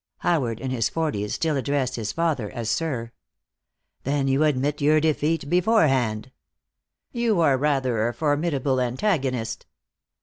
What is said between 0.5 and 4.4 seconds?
in his forties, still addressed his father as "Sir!" "Then